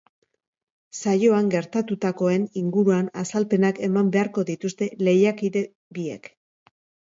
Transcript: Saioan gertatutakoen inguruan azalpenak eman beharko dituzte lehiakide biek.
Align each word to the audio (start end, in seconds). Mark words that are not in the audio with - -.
Saioan 1.01 1.51
gertatutakoen 1.55 2.47
inguruan 2.63 3.13
azalpenak 3.25 3.83
eman 3.91 4.11
beharko 4.17 4.47
dituzte 4.51 4.91
lehiakide 5.05 5.65
biek. 6.01 6.35